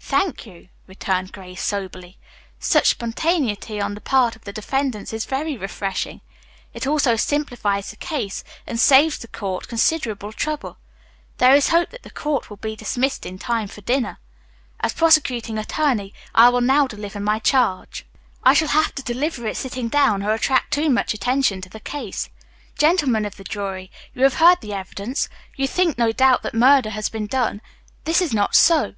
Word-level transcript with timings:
"Thank 0.00 0.44
you," 0.44 0.70
returned 0.88 1.30
Grace 1.30 1.62
soberly. 1.62 2.18
"Such 2.58 2.88
spontaneity 2.88 3.80
on 3.80 3.94
the 3.94 4.00
part 4.00 4.34
of 4.34 4.42
the 4.42 4.52
defendants 4.52 5.12
is 5.12 5.24
very 5.24 5.56
refreshing. 5.56 6.20
It 6.74 6.84
also 6.84 7.14
simplifies 7.14 7.90
the 7.90 7.96
case 7.96 8.42
and 8.66 8.80
saves 8.80 9.18
the 9.18 9.28
court 9.28 9.68
considerable 9.68 10.32
trouble. 10.32 10.78
There 11.36 11.54
is 11.54 11.68
hope 11.68 11.90
that 11.90 12.02
the 12.02 12.10
court 12.10 12.50
will 12.50 12.56
be 12.56 12.74
dismissed 12.74 13.24
in 13.24 13.38
time 13.38 13.68
for 13.68 13.80
dinner. 13.82 14.18
As 14.80 14.92
prosecuting 14.94 15.58
attorney 15.58 16.12
I 16.34 16.48
will 16.48 16.60
now 16.60 16.88
deliver 16.88 17.20
my 17.20 17.38
charge. 17.38 18.04
I 18.42 18.54
shall 18.54 18.66
have 18.74 18.96
to 18.96 19.02
deliver 19.04 19.46
it 19.46 19.56
sitting 19.56 19.86
down 19.88 20.24
or 20.24 20.32
attract 20.34 20.72
too 20.72 20.90
much 20.90 21.14
attention 21.14 21.60
to 21.60 21.68
the 21.68 21.78
case. 21.78 22.30
Gentlemen 22.76 23.24
of 23.24 23.36
the 23.36 23.44
jury, 23.44 23.92
you 24.12 24.24
have 24.24 24.34
heard 24.42 24.60
the 24.60 24.72
evidence. 24.72 25.28
You 25.54 25.68
think, 25.68 25.96
no 25.96 26.10
doubt, 26.10 26.42
that 26.42 26.52
murder 26.52 26.90
has 26.90 27.08
been 27.08 27.28
done. 27.28 27.60
This 28.06 28.20
is 28.20 28.34
not 28.34 28.56
so. 28.56 28.94